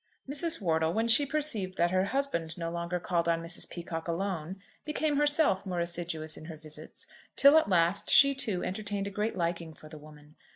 [0.27, 0.59] MRS.
[0.59, 3.69] WORTLE, when she perceived that her husband no longer called on Mrs.
[3.69, 9.05] Peacocke alone, became herself more assiduous in her visits, till at last she too entertained
[9.05, 10.37] a great liking for the woman.